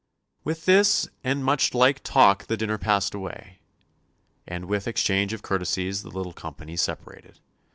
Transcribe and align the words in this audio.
"With 0.43 0.65
this 0.65 1.07
and 1.23 1.45
much 1.45 1.75
like 1.75 2.01
talk 2.03 2.47
the 2.47 2.57
dinner 2.57 2.79
passed 2.79 3.13
away," 3.13 3.59
and 4.47 4.65
with 4.65 4.87
exchange 4.87 5.31
of 5.31 5.43
courtesies 5.43 6.01
the 6.01 6.09
little 6.09 6.33
company 6.33 6.75
separated. 6.75 7.37